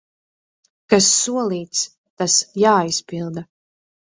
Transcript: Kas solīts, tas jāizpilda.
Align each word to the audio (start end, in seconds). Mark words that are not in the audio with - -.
Kas 0.93 1.09
solīts, 1.17 1.83
tas 2.23 2.39
jāizpilda. 2.65 3.45